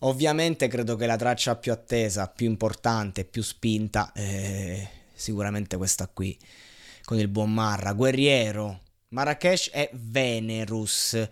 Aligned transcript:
Ovviamente 0.00 0.68
credo 0.68 0.96
che 0.96 1.06
la 1.06 1.16
traccia 1.16 1.56
più 1.56 1.72
attesa, 1.72 2.28
più 2.28 2.46
importante, 2.46 3.24
più 3.24 3.42
spinta 3.42 4.12
è 4.12 4.88
sicuramente 5.14 5.76
questa 5.76 6.08
qui, 6.08 6.38
con 7.04 7.18
il 7.18 7.28
buon 7.28 7.52
Marra. 7.52 7.92
Guerriero, 7.92 8.80
Marrakesh 9.08 9.70
e 9.72 9.90
Venerus. 9.92 11.28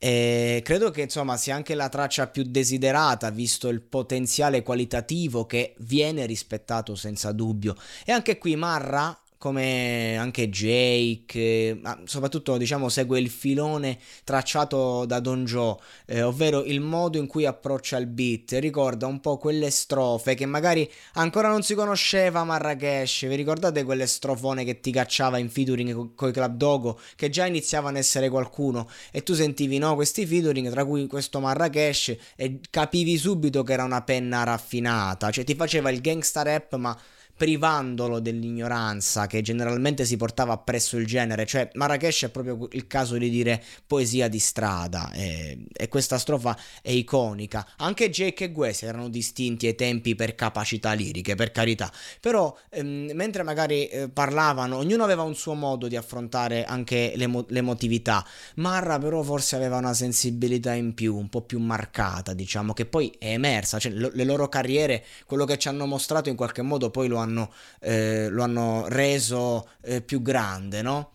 E 0.00 0.60
credo 0.64 0.92
che 0.92 1.02
insomma 1.02 1.36
sia 1.36 1.56
anche 1.56 1.74
la 1.74 1.88
traccia 1.88 2.28
più 2.28 2.44
desiderata 2.44 3.30
visto 3.30 3.68
il 3.68 3.80
potenziale 3.80 4.62
qualitativo 4.62 5.44
che 5.44 5.74
viene 5.78 6.24
rispettato 6.24 6.94
senza 6.94 7.32
dubbio 7.32 7.74
e 8.04 8.12
anche 8.12 8.38
qui 8.38 8.54
Marra 8.54 9.20
come 9.38 10.16
anche 10.18 10.50
Jake, 10.50 11.78
ma 11.80 11.98
soprattutto 12.04 12.56
diciamo 12.56 12.88
segue 12.88 13.20
il 13.20 13.30
filone 13.30 13.98
tracciato 14.24 15.04
da 15.06 15.20
Don 15.20 15.44
Joe, 15.44 15.76
eh, 16.06 16.22
ovvero 16.22 16.64
il 16.64 16.80
modo 16.80 17.18
in 17.18 17.26
cui 17.28 17.46
approccia 17.46 17.96
il 17.98 18.08
beat, 18.08 18.52
ricorda 18.54 19.06
un 19.06 19.20
po' 19.20 19.38
quelle 19.38 19.70
strofe 19.70 20.34
che 20.34 20.44
magari 20.44 20.90
ancora 21.14 21.48
non 21.48 21.62
si 21.62 21.74
conosceva 21.74 22.42
Marrakesh, 22.42 23.28
vi 23.28 23.36
ricordate 23.36 23.84
quelle 23.84 24.06
strofone 24.06 24.64
che 24.64 24.80
ti 24.80 24.90
cacciava 24.90 25.38
in 25.38 25.48
featuring 25.48 26.14
con 26.16 26.28
i 26.30 26.32
Club 26.32 26.56
Dogo, 26.56 27.00
che 27.14 27.30
già 27.30 27.46
iniziavano 27.46 27.96
a 27.96 28.00
essere 28.00 28.28
qualcuno? 28.28 28.88
E 29.12 29.22
tu 29.22 29.34
sentivi 29.34 29.78
no, 29.78 29.94
questi 29.94 30.26
featuring, 30.26 30.68
tra 30.70 30.84
cui 30.84 31.06
questo 31.06 31.38
Marrakesh 31.38 32.16
e 32.34 32.58
capivi 32.70 33.16
subito 33.16 33.62
che 33.62 33.72
era 33.72 33.84
una 33.84 34.02
penna 34.02 34.42
raffinata, 34.42 35.30
cioè 35.30 35.44
ti 35.44 35.54
faceva 35.54 35.90
il 35.90 36.00
gangsta 36.00 36.42
rap 36.42 36.74
ma 36.74 36.98
privandolo 37.38 38.18
dell'ignoranza 38.18 39.28
che 39.28 39.42
generalmente 39.42 40.04
si 40.04 40.16
portava 40.16 40.52
appresso 40.52 40.96
il 40.96 41.06
genere, 41.06 41.46
cioè 41.46 41.70
Marrakesh 41.74 42.24
è 42.24 42.28
proprio 42.30 42.66
il 42.72 42.88
caso 42.88 43.16
di 43.16 43.30
dire 43.30 43.62
poesia 43.86 44.26
di 44.26 44.40
strada 44.40 45.12
e, 45.12 45.66
e 45.72 45.88
questa 45.88 46.18
strofa 46.18 46.58
è 46.82 46.90
iconica. 46.90 47.66
Anche 47.76 48.10
Jake 48.10 48.44
e 48.44 48.52
Guesi 48.52 48.86
erano 48.86 49.08
distinti 49.08 49.68
ai 49.68 49.76
tempi 49.76 50.16
per 50.16 50.34
capacità 50.34 50.92
liriche, 50.94 51.36
per 51.36 51.52
carità, 51.52 51.92
però 52.20 52.54
ehm, 52.70 53.12
mentre 53.14 53.44
magari 53.44 53.86
eh, 53.86 54.08
parlavano, 54.08 54.76
ognuno 54.76 55.04
aveva 55.04 55.22
un 55.22 55.36
suo 55.36 55.54
modo 55.54 55.86
di 55.86 55.94
affrontare 55.94 56.64
anche 56.64 57.12
l'emo- 57.14 57.46
l'emotività. 57.50 58.26
Marra 58.56 58.98
però 58.98 59.22
forse 59.22 59.54
aveva 59.54 59.76
una 59.76 59.94
sensibilità 59.94 60.72
in 60.72 60.92
più, 60.94 61.14
un 61.16 61.28
po' 61.28 61.42
più 61.42 61.60
marcata, 61.60 62.34
diciamo, 62.34 62.72
che 62.72 62.84
poi 62.84 63.14
è 63.16 63.30
emersa, 63.30 63.78
cioè 63.78 63.92
lo- 63.92 64.10
le 64.12 64.24
loro 64.24 64.48
carriere, 64.48 65.04
quello 65.24 65.44
che 65.44 65.56
ci 65.56 65.68
hanno 65.68 65.86
mostrato 65.86 66.28
in 66.28 66.34
qualche 66.34 66.62
modo 66.62 66.90
poi 66.90 67.06
lo 67.06 67.18
hanno 67.18 67.27
hanno, 67.28 67.52
eh, 67.80 68.28
lo 68.28 68.42
hanno 68.42 68.86
reso 68.88 69.70
eh, 69.82 70.02
più 70.02 70.22
grande, 70.22 70.82
no? 70.82 71.12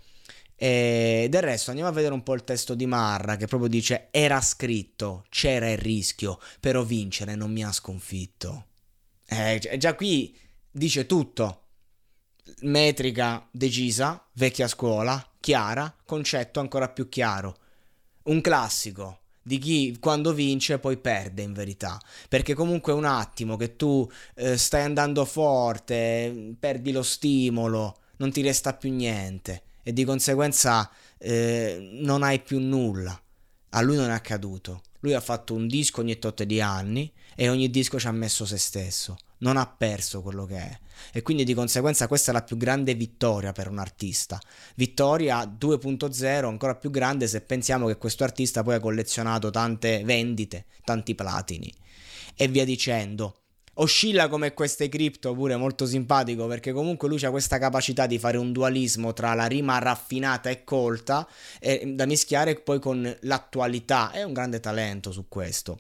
E 0.56 1.28
del 1.30 1.42
resto 1.42 1.72
andiamo 1.72 1.90
a 1.90 1.94
vedere 1.94 2.14
un 2.14 2.24
po' 2.24 2.36
il 2.36 2.46
testo 2.46 2.74
di 2.74 2.86
Marra 2.86 3.36
che 3.36 3.48
proprio 3.48 3.68
dice 3.68 4.08
era 4.12 4.40
scritto, 4.40 5.26
c'era 5.30 5.70
il 5.70 5.78
rischio, 5.78 6.40
però 6.60 6.84
vincere 6.84 7.36
non 7.36 7.52
mi 7.52 7.66
ha 7.66 7.72
sconfitto. 7.72 8.68
Eh, 9.26 9.60
già 9.78 9.96
qui 9.96 10.38
dice 10.72 11.06
tutto. 11.06 11.60
Metrica 12.62 13.48
decisa, 13.52 14.26
vecchia 14.34 14.68
scuola, 14.68 15.22
chiara, 15.40 15.94
concetto 16.06 16.60
ancora 16.60 16.90
più 16.90 17.10
chiaro. 17.10 17.58
Un 18.24 18.40
classico, 18.40 19.23
di 19.44 19.58
chi 19.60 19.98
quando 20.00 20.34
vince 20.34 20.80
poi 20.80 20.98
perde 20.98 21.42
in 21.44 21.54
verità. 21.54 22.00
Perché 22.30 22.54
comunque 22.54 22.94
un 22.94 23.06
attimo 23.06 23.58
che 23.58 23.76
tu 23.76 24.10
eh, 24.36 24.58
stai 24.58 24.84
andando 24.84 25.26
forte 25.26 26.56
perdi 26.60 26.92
lo 26.92 27.04
stimolo 27.04 27.98
non 28.18 28.32
ti 28.32 28.42
resta 28.42 28.74
più 28.74 28.92
niente 28.92 29.64
e 29.84 29.92
di 29.92 30.06
conseguenza 30.06 30.90
eh, 31.18 31.90
non 32.02 32.24
hai 32.24 32.40
più 32.40 32.60
nulla. 32.60 33.20
A 33.76 33.82
lui 33.82 33.98
non 33.98 34.10
è 34.10 34.14
accaduto. 34.14 34.82
Lui 35.02 35.14
ha 35.14 35.20
fatto 35.20 35.54
un 35.54 35.68
disco 35.68 36.00
ogni 36.00 36.18
tot 36.18 36.44
di 36.44 36.62
anni 36.62 37.12
e 37.36 37.50
ogni 37.50 37.70
disco 37.70 38.00
ci 38.00 38.08
ha 38.08 38.12
messo 38.12 38.46
se 38.46 38.58
stesso 38.58 39.18
non 39.44 39.58
ha 39.58 39.68
perso 39.68 40.22
quello 40.22 40.46
che 40.46 40.58
è 40.58 40.80
e 41.12 41.22
quindi 41.22 41.44
di 41.44 41.54
conseguenza 41.54 42.08
questa 42.08 42.32
è 42.32 42.34
la 42.34 42.42
più 42.42 42.58
grande 42.58 42.96
vittoria 42.96 43.52
per 43.52 43.68
un 43.68 43.78
artista. 43.78 44.40
Vittoria 44.76 45.44
2.0 45.44 46.46
ancora 46.46 46.76
più 46.76 46.90
grande 46.90 47.28
se 47.28 47.42
pensiamo 47.42 47.88
che 47.88 47.98
questo 47.98 48.24
artista 48.24 48.64
poi 48.64 48.76
ha 48.76 48.80
collezionato 48.80 49.50
tante 49.52 50.04
vendite, 50.04 50.66
tanti 50.84 51.14
platini 51.14 51.72
e 52.36 52.48
via 52.48 52.66
dicendo. 52.66 53.43
Oscilla 53.76 54.28
come 54.28 54.54
queste 54.54 54.88
cripto 54.88 55.34
pure 55.34 55.56
molto 55.56 55.88
simpatico 55.88 56.46
perché 56.46 56.72
comunque 56.72 57.08
lui 57.08 57.24
ha 57.24 57.32
questa 57.32 57.58
capacità 57.58 58.06
di 58.06 58.20
fare 58.20 58.38
un 58.38 58.52
dualismo 58.52 59.14
tra 59.14 59.34
la 59.34 59.48
rima 59.48 59.80
raffinata 59.80 60.52
e 60.52 60.64
colta 60.64 61.28
e 61.60 61.94
da 61.96 62.06
mischiare 62.06 62.56
poi 62.56 62.80
con 62.80 63.18
l'attualità, 63.22 64.12
è 64.12 64.22
un 64.22 64.34
grande 64.34 64.60
talento 64.60 65.12
su 65.12 65.26
questo. 65.28 65.78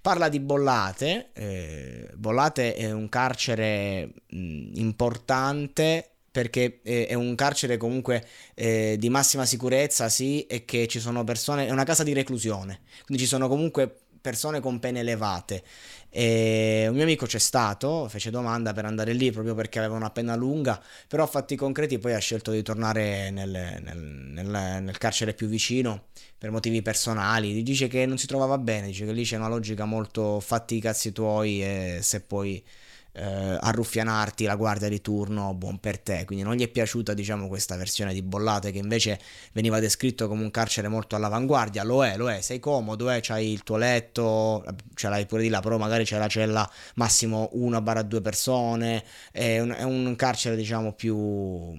Parla 0.00 0.28
di 0.28 0.38
Bollate, 0.38 1.30
eh, 1.32 2.08
Bollate 2.14 2.74
è 2.74 2.92
un 2.92 3.08
carcere 3.08 4.12
mh, 4.28 4.72
importante 4.74 6.06
perché 6.32 6.80
è 6.82 7.12
un 7.12 7.34
carcere 7.34 7.76
comunque 7.76 8.26
eh, 8.54 8.96
di 8.98 9.10
massima 9.10 9.44
sicurezza, 9.44 10.08
sì, 10.08 10.46
e 10.46 10.64
che 10.64 10.88
ci 10.88 10.98
sono 10.98 11.24
persone, 11.24 11.66
è 11.66 11.70
una 11.70 11.84
casa 11.84 12.02
di 12.04 12.14
reclusione, 12.14 12.80
quindi 13.04 13.22
ci 13.22 13.28
sono 13.28 13.48
comunque 13.48 14.01
persone 14.22 14.60
con 14.60 14.78
pene 14.78 15.00
elevate. 15.00 15.62
E 16.08 16.86
un 16.88 16.94
mio 16.94 17.02
amico 17.02 17.26
c'è 17.26 17.38
stato, 17.38 18.08
fece 18.08 18.30
domanda 18.30 18.72
per 18.72 18.86
andare 18.86 19.12
lì 19.12 19.30
proprio 19.30 19.54
perché 19.54 19.78
aveva 19.78 19.96
una 19.96 20.10
penna 20.10 20.34
lunga, 20.34 20.82
però 21.08 21.24
a 21.24 21.26
fatti 21.26 21.56
concreti 21.56 21.98
poi 21.98 22.14
ha 22.14 22.18
scelto 22.18 22.50
di 22.50 22.62
tornare 22.62 23.30
nel, 23.30 23.50
nel, 23.50 23.98
nel, 23.98 24.82
nel 24.82 24.98
carcere 24.98 25.34
più 25.34 25.48
vicino 25.48 26.04
per 26.38 26.50
motivi 26.50 26.80
personali. 26.80 27.62
Dice 27.62 27.88
che 27.88 28.06
non 28.06 28.16
si 28.16 28.26
trovava 28.26 28.56
bene, 28.56 28.86
dice 28.86 29.04
che 29.04 29.12
lì 29.12 29.24
c'è 29.24 29.36
una 29.36 29.48
logica 29.48 29.84
molto 29.84 30.40
fatti 30.40 30.76
i 30.76 30.80
cazzi 30.80 31.12
tuoi 31.12 31.62
e 31.62 31.98
se 32.00 32.20
poi 32.20 32.62
eh, 33.12 33.58
arruffianarti 33.60 34.44
la 34.44 34.56
guardia 34.56 34.88
di 34.88 35.00
turno, 35.00 35.54
buon 35.54 35.78
per 35.78 35.98
te. 35.98 36.24
Quindi 36.24 36.44
non 36.44 36.54
gli 36.54 36.62
è 36.62 36.68
piaciuta, 36.68 37.14
diciamo, 37.14 37.48
questa 37.48 37.76
versione 37.76 38.12
di 38.12 38.22
Bollate 38.22 38.72
che 38.72 38.78
invece 38.78 39.20
veniva 39.52 39.80
descritto 39.80 40.28
come 40.28 40.42
un 40.42 40.50
carcere 40.50 40.88
molto 40.88 41.16
all'avanguardia. 41.16 41.82
Lo 41.84 42.04
è, 42.04 42.16
lo 42.16 42.30
è, 42.30 42.40
sei 42.40 42.58
comodo, 42.58 43.10
eh, 43.10 43.20
c'hai 43.20 43.52
il 43.52 43.62
tuo 43.62 43.76
letto, 43.76 44.64
ce 44.94 45.08
l'hai 45.08 45.26
pure 45.26 45.42
di 45.42 45.48
là, 45.48 45.60
però 45.60 45.76
magari 45.78 46.04
c'è 46.04 46.18
la 46.18 46.28
cella 46.28 46.68
massimo 46.94 47.50
1-2 47.54 48.22
persone. 48.22 49.04
È 49.30 49.60
un, 49.60 49.70
è 49.70 49.82
un 49.82 50.14
carcere, 50.16 50.56
diciamo, 50.56 50.92
più, 50.92 51.76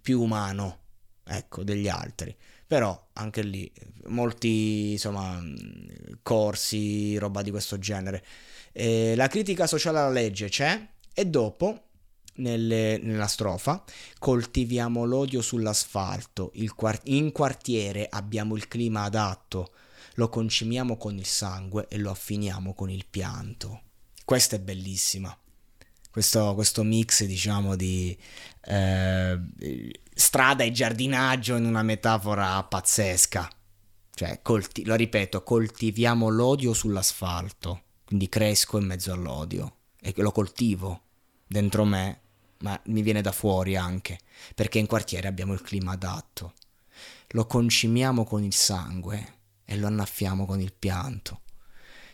più 0.00 0.20
umano, 0.20 0.78
ecco, 1.24 1.64
degli 1.64 1.88
altri 1.88 2.34
però 2.66 3.10
anche 3.12 3.42
lì 3.42 3.70
molti 4.06 4.92
insomma 4.92 5.40
corsi 6.22 7.16
roba 7.16 7.40
di 7.42 7.52
questo 7.52 7.78
genere 7.78 8.24
eh, 8.78 9.14
la 9.16 9.26
critica 9.28 9.66
sociale 9.66 9.98
alla 9.98 10.10
legge 10.10 10.50
c'è 10.50 10.86
e 11.14 11.24
dopo 11.24 11.84
nelle, 12.34 12.98
nella 12.98 13.26
strofa 13.26 13.82
coltiviamo 14.18 15.04
l'odio 15.04 15.40
sull'asfalto, 15.40 16.52
quart- 16.74 17.08
in 17.08 17.32
quartiere 17.32 18.06
abbiamo 18.10 18.54
il 18.54 18.68
clima 18.68 19.04
adatto, 19.04 19.72
lo 20.16 20.28
concimiamo 20.28 20.98
con 20.98 21.16
il 21.16 21.24
sangue 21.24 21.86
e 21.88 21.96
lo 21.96 22.10
affiniamo 22.10 22.74
con 22.74 22.90
il 22.90 23.06
pianto. 23.08 23.80
Questa 24.26 24.56
è 24.56 24.60
bellissima. 24.60 25.34
Questo, 26.10 26.54
questo 26.54 26.82
mix, 26.82 27.24
diciamo, 27.24 27.76
di 27.76 28.16
eh, 28.64 29.40
strada 30.14 30.64
e 30.64 30.72
giardinaggio 30.72 31.56
in 31.56 31.64
una 31.64 31.82
metafora 31.82 32.62
pazzesca. 32.62 33.48
Cioè, 34.14 34.40
colti- 34.42 34.84
lo 34.84 34.94
ripeto, 34.94 35.42
coltiviamo 35.42 36.28
l'odio 36.28 36.74
sull'asfalto 36.74 37.84
quindi 38.06 38.28
cresco 38.28 38.78
in 38.78 38.86
mezzo 38.86 39.12
all'odio 39.12 39.74
e 40.00 40.14
lo 40.16 40.30
coltivo 40.30 41.02
dentro 41.46 41.84
me, 41.84 42.20
ma 42.58 42.80
mi 42.86 43.02
viene 43.02 43.20
da 43.20 43.32
fuori 43.32 43.76
anche, 43.76 44.18
perché 44.54 44.78
in 44.78 44.86
quartiere 44.86 45.26
abbiamo 45.26 45.52
il 45.52 45.60
clima 45.60 45.92
adatto. 45.92 46.54
Lo 47.30 47.46
concimiamo 47.46 48.24
con 48.24 48.44
il 48.44 48.54
sangue 48.54 49.34
e 49.64 49.76
lo 49.76 49.88
annaffiamo 49.88 50.46
con 50.46 50.60
il 50.60 50.72
pianto. 50.72 51.40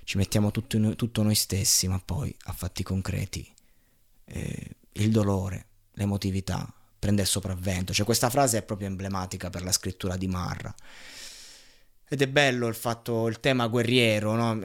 Ci 0.05 0.17
mettiamo 0.17 0.51
tutto, 0.51 0.77
in, 0.77 0.97
tutto 0.97 1.23
noi 1.23 1.35
stessi, 1.35 1.87
ma 1.87 2.01
poi 2.03 2.35
a 2.45 2.53
fatti 2.53 2.83
concreti. 2.83 3.47
Eh, 4.25 4.77
il 4.93 5.11
dolore, 5.11 5.67
l'emotività 5.93 6.73
prende 6.99 7.23
il 7.23 7.29
sopravvento. 7.29 7.93
Cioè 7.93 8.07
questa 8.07 8.31
frase 8.31 8.59
è 8.59 8.63
proprio 8.63 8.89
emblematica 8.89 9.51
per 9.51 9.63
la 9.63 9.73
scrittura 9.73 10.17
di 10.17 10.27
Marra. 10.27 10.75
Ed 12.13 12.21
è 12.21 12.29
bello 12.29 12.67
il 12.67 12.75
fatto, 12.75 13.27
il 13.27 13.41
tema 13.41 13.69
guerriero, 13.69 14.35
no? 14.35 14.61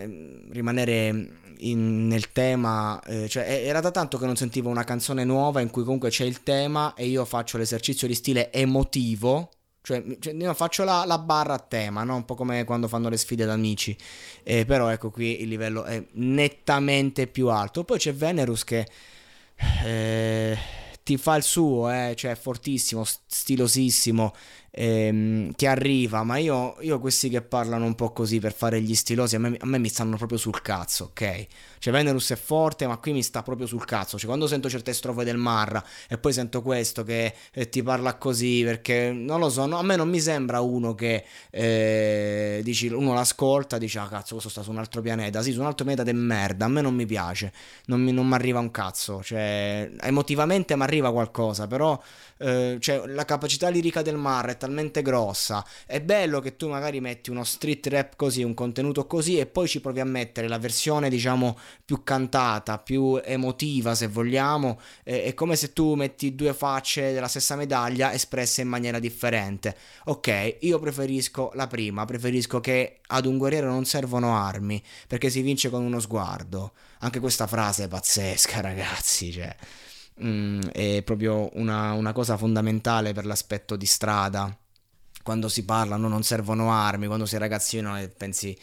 rimanere 0.49 1.29
in, 1.59 2.05
nel 2.05 2.33
tema, 2.33 3.01
eh, 3.05 3.29
cioè 3.29 3.63
era 3.65 3.79
da 3.79 3.89
tanto 3.89 4.17
che 4.17 4.25
non 4.25 4.35
sentivo 4.35 4.67
una 4.67 4.83
canzone 4.83 5.23
nuova 5.23 5.61
in 5.61 5.69
cui 5.69 5.83
comunque 5.83 6.09
c'è 6.09 6.25
il 6.25 6.44
tema 6.44 6.94
e 6.94 7.05
io 7.05 7.23
faccio 7.23 7.57
l'esercizio 7.57 8.05
di 8.05 8.15
stile 8.15 8.51
emotivo, 8.51 9.49
cioè, 9.81 10.03
cioè 10.19 10.33
io 10.33 10.53
faccio 10.55 10.83
la, 10.83 11.05
la, 11.05 11.19
barra 11.19 11.53
a 11.53 11.59
tema, 11.59 12.03
no? 12.03 12.17
un 12.17 12.25
po' 12.25 12.35
come 12.35 12.65
quando 12.65 12.89
fanno 12.89 13.07
le 13.07 13.15
sfide 13.15 13.45
d'amici, 13.45 13.95
eh, 14.44 14.65
però 14.65 14.89
ecco 14.89 15.09
qui 15.09 15.41
il 15.41 15.47
livello 15.47 15.85
è 15.85 16.03
nettamente 16.15 17.27
più 17.27 17.47
alto. 17.47 17.85
Poi 17.85 17.97
c'è 17.97 18.13
Venerus 18.13 18.65
che... 18.65 18.85
Eh, 19.85 20.57
ti 21.07 21.15
fa 21.15 21.38
il 21.38 21.44
suo, 21.44 21.89
eh, 21.89 22.15
cioè 22.17 22.31
è 22.31 22.35
fortissimo, 22.35 23.05
stilosissimo, 23.05 24.33
ehm, 24.77 25.53
che 25.56 25.68
arriva, 25.68 26.24
ma 26.24 26.38
io, 26.38 26.75
io, 26.81 27.00
questi 27.00 27.29
che 27.29 27.41
parlano 27.41 27.85
un 27.85 27.95
po' 27.95 28.12
così 28.12 28.39
per 28.39 28.53
fare 28.53 28.79
gli 28.79 28.94
stilosi, 28.94 29.35
a 29.35 29.39
me, 29.39 29.57
a 29.59 29.65
me 29.65 29.79
mi 29.79 29.89
stanno 29.89 30.18
proprio 30.18 30.38
sul 30.38 30.62
cazzo, 30.62 31.06
ok? 31.06 31.47
Cioè 31.79 31.94
Venerus 31.94 32.31
è 32.31 32.35
forte, 32.35 32.85
ma 32.85 32.97
qui 32.97 33.12
mi 33.12 33.24
sta 33.24 33.41
proprio 33.41 33.65
sul 33.65 33.85
cazzo. 33.85 34.18
Cioè 34.18 34.27
quando 34.27 34.45
sento 34.47 34.69
certe 34.69 34.94
strofe 34.94 35.24
del 35.24 35.38
Marra 35.38 35.83
e 36.07 36.18
poi 36.18 36.31
sento 36.33 36.62
questo 36.62 37.03
che 37.03 37.33
eh, 37.51 37.69
ti 37.69 37.81
parla 37.81 38.15
così, 38.15 38.63
perché 38.63 39.12
non 39.12 39.39
lo 39.39 39.50
so, 39.50 39.65
no, 39.65 39.77
a 39.77 39.83
me 39.83 39.95
non 39.95 40.09
mi 40.09 40.19
sembra 40.19 40.62
uno 40.62 40.94
che 40.94 41.25
eh, 41.50 42.62
dici, 42.63 42.88
uno 42.88 43.13
l'ascolta, 43.13 43.77
dice, 43.77 44.00
ah 44.00 44.07
cazzo, 44.07 44.33
questo 44.33 44.50
sta 44.50 44.62
su 44.62 44.69
un 44.69 44.77
altro 44.77 45.01
pianeta. 45.01 45.41
Sì, 45.41 45.51
su 45.51 45.59
un 45.59 45.65
altro 45.65 45.85
pianeta 45.85 46.09
di 46.09 46.15
merda, 46.15 46.65
a 46.65 46.68
me 46.68 46.81
non 46.81 46.94
mi 46.94 47.06
piace, 47.06 47.51
non 47.85 48.01
mi 48.01 48.33
arriva 48.33 48.59
un 48.59 48.69
cazzo. 48.69 49.23
Cioè, 49.23 49.89
emotivamente 50.01 50.75
mi 50.75 50.83
arriva 50.83 51.12
qualcosa, 51.12 51.65
però 51.68 52.00
eh, 52.38 52.77
cioè, 52.80 53.07
la 53.07 53.25
capacità 53.25 53.69
lirica 53.69 54.01
del 54.01 54.18
Marra 54.18 54.51
è 54.51 54.57
talmente 54.67 55.01
grossa. 55.01 55.65
È 55.85 56.01
bello 56.01 56.41
che 56.41 56.57
tu 56.57 56.67
magari 56.67 56.99
metti 56.99 57.29
uno 57.29 57.45
street 57.45 57.87
rap 57.87 58.15
così, 58.17 58.43
un 58.43 58.53
contenuto 58.53 59.07
così, 59.07 59.39
e 59.39 59.45
poi 59.45 59.67
ci 59.67 59.79
provi 59.79 60.01
a 60.01 60.05
mettere 60.05 60.49
la 60.49 60.59
versione, 60.59 61.09
diciamo, 61.09 61.57
più 61.85 62.03
cantata, 62.03 62.77
più 62.77 63.19
emotiva, 63.23 63.95
se 63.95 64.07
vogliamo. 64.07 64.79
Eh, 65.03 65.23
è 65.23 65.33
come 65.33 65.55
se 65.55 65.71
tu 65.71 65.95
metti 65.95 66.35
due 66.35 66.53
facce 66.53 67.13
della 67.13 67.29
stessa 67.29 67.55
medaglia 67.55 68.13
espresse 68.13 68.61
in 68.61 68.67
maniera 68.67 68.99
differente. 68.99 69.75
Ok, 70.05 70.57
io 70.59 70.79
preferisco 70.79 71.51
la 71.55 71.67
prima, 71.67 72.03
preferisco 72.03 72.59
che 72.59 72.99
ad 73.07 73.25
un 73.25 73.37
guerriero 73.37 73.71
non 73.71 73.85
servono 73.85 74.35
armi, 74.35 74.83
perché 75.07 75.29
si 75.29 75.41
vince 75.41 75.69
con 75.69 75.83
uno 75.83 75.99
sguardo. 75.99 76.73
Anche 76.99 77.19
questa 77.19 77.47
frase 77.47 77.85
è 77.85 77.87
pazzesca, 77.87 78.59
ragazzi, 78.61 79.31
cioè 79.31 79.55
mm, 80.23 80.61
è 80.71 81.01
proprio 81.03 81.49
una, 81.53 81.93
una 81.93 82.13
cosa 82.13 82.37
fondamentale 82.37 83.13
per 83.13 83.25
l'aspetto 83.25 83.75
di 83.75 83.85
strada. 83.85 84.55
Quando 85.27 85.50
si 85.50 85.65
parla 85.65 85.97
non 85.97 86.24
servono 86.24 86.71
armi, 86.71 87.06
quando 87.06 87.25
sei 87.25 87.38
ragazzino 87.38 88.00
e 88.00 88.07
pensi 88.07 88.57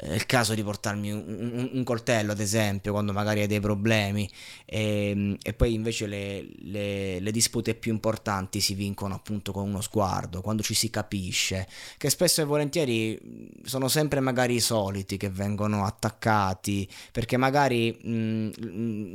è 0.00 0.14
il 0.14 0.24
caso 0.24 0.54
di 0.54 0.62
portarmi 0.62 1.12
un, 1.12 1.24
un, 1.26 1.70
un, 1.74 1.84
coltello, 1.84 2.32
ad 2.32 2.40
esempio, 2.40 2.92
quando 2.92 3.12
magari 3.12 3.40
hai 3.40 3.46
dei 3.46 3.60
problemi, 3.60 4.28
e, 4.64 5.10
ehm, 5.10 5.36
e 5.42 5.52
poi 5.52 5.74
invece 5.74 6.06
le, 6.06 6.46
le, 6.60 7.20
le, 7.20 7.30
dispute 7.30 7.74
più 7.74 7.92
importanti 7.92 8.60
si 8.60 8.74
vincono 8.74 9.14
appunto 9.14 9.52
con 9.52 9.68
uno 9.68 9.80
sguardo, 9.80 10.40
quando 10.40 10.62
ci 10.62 10.74
si 10.74 10.88
capisce, 10.90 11.66
che 11.98 12.08
spesso 12.08 12.40
e 12.40 12.44
volentieri 12.44 13.20
sono 13.62 13.88
sempre 13.88 14.20
magari 14.20 14.54
i 14.54 14.60
soliti 14.60 15.16
che 15.16 15.28
vengono 15.28 15.84
attaccati, 15.84 16.88
perché 17.12 17.36
magari 17.36 17.92
mh, 17.92 18.50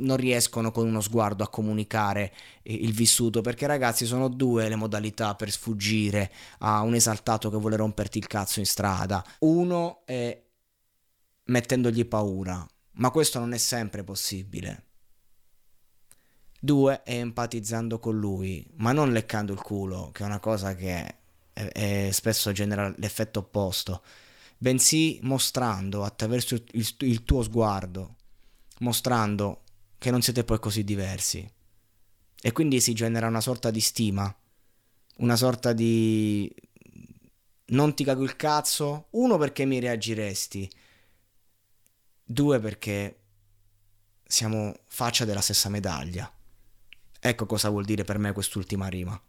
non 0.04 0.16
riescono 0.16 0.70
con 0.70 0.86
uno 0.86 1.00
sguardo 1.00 1.42
a 1.42 1.48
comunicare 1.48 2.32
il 2.62 2.92
vissuto, 2.92 3.40
perché 3.40 3.66
ragazzi 3.66 4.06
sono 4.06 4.28
due 4.28 4.68
le 4.68 4.76
modalità 4.76 5.34
per 5.34 5.50
sfuggire 5.50 6.30
a 6.58 6.80
un 6.82 6.94
esaltato 6.96 7.50
che 7.50 7.56
vuole 7.56 7.76
romperti 7.76 8.18
il 8.18 8.26
cazzo 8.26 8.58
in 8.58 8.66
strada. 8.66 9.24
Uno 9.40 10.02
è 10.04 10.44
mettendogli 11.44 12.06
paura, 12.06 12.66
ma 12.92 13.10
questo 13.10 13.38
non 13.38 13.52
è 13.52 13.58
sempre 13.58 14.02
possibile. 14.04 14.84
Due, 16.58 17.02
è 17.02 17.14
empatizzando 17.18 17.98
con 17.98 18.18
lui, 18.18 18.66
ma 18.76 18.92
non 18.92 19.12
leccando 19.12 19.52
il 19.52 19.60
culo, 19.60 20.10
che 20.12 20.22
è 20.22 20.26
una 20.26 20.40
cosa 20.40 20.74
che 20.74 21.20
è, 21.52 21.68
è 21.72 22.10
spesso 22.10 22.50
genera 22.52 22.92
l'effetto 22.96 23.40
opposto, 23.40 24.02
bensì 24.58 25.18
mostrando 25.22 26.02
attraverso 26.02 26.54
il, 26.54 26.94
il 27.00 27.24
tuo 27.24 27.42
sguardo, 27.42 28.16
mostrando 28.80 29.62
che 29.98 30.10
non 30.10 30.22
siete 30.22 30.44
poi 30.44 30.58
così 30.58 30.82
diversi. 30.82 31.48
E 32.40 32.52
quindi 32.52 32.80
si 32.80 32.92
genera 32.94 33.26
una 33.26 33.40
sorta 33.40 33.70
di 33.70 33.80
stima, 33.80 34.34
una 35.18 35.36
sorta 35.36 35.72
di... 35.72 36.52
non 37.66 37.94
ti 37.94 38.04
cago 38.04 38.22
il 38.22 38.36
cazzo, 38.36 39.08
uno 39.10 39.36
perché 39.38 39.64
mi 39.64 39.78
reagiresti, 39.80 40.70
Due 42.28 42.58
perché 42.58 43.20
siamo 44.24 44.74
faccia 44.88 45.24
della 45.24 45.40
stessa 45.40 45.68
medaglia. 45.68 46.28
Ecco 47.20 47.46
cosa 47.46 47.68
vuol 47.68 47.84
dire 47.84 48.02
per 48.02 48.18
me 48.18 48.32
quest'ultima 48.32 48.88
rima. 48.88 49.20